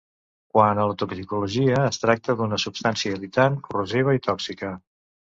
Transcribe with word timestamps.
Quant 0.53 0.79
a 0.83 0.85
la 0.91 0.93
toxicologia 1.01 1.75
es 1.89 2.01
tracta 2.03 2.35
d'una 2.39 2.59
substància 2.63 3.13
irritant, 3.19 3.59
corrosiva 3.67 4.17
i 4.19 4.23
tòxica. 4.29 4.73